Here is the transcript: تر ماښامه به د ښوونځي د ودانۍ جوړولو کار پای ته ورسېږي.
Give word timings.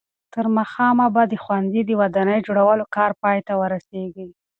تر 0.33 0.45
ماښامه 0.55 1.07
به 1.15 1.23
د 1.27 1.33
ښوونځي 1.43 1.81
د 1.85 1.91
ودانۍ 2.01 2.39
جوړولو 2.47 2.85
کار 2.95 3.11
پای 3.21 3.37
ته 3.47 3.53
ورسېږي. 3.61 4.27